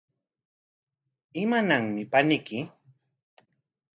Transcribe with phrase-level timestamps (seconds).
[1.41, 2.59] ¿Imananmi paniyki?